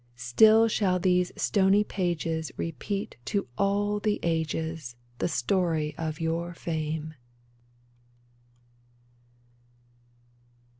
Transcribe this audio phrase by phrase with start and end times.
[0.15, 7.13] Still shall these stony pages Repeat to all the ages The story of your fame